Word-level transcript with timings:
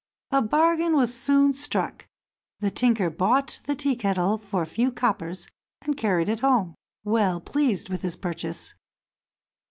A 0.31 0.41
bargain 0.41 0.95
was 0.95 1.13
soon 1.13 1.53
struck; 1.53 2.07
the 2.59 2.71
tinker 2.71 3.11
bought 3.11 3.59
the 3.65 3.75
Tea 3.75 3.95
kettle 3.95 4.39
for 4.39 4.63
a 4.63 4.65
few 4.65 4.91
coppers, 4.91 5.47
and 5.83 5.95
carried 5.95 6.27
it 6.27 6.39
home, 6.39 6.73
well 7.03 7.39
pleased 7.39 7.87
with 7.87 8.01
his 8.01 8.15
purchase. 8.15 8.73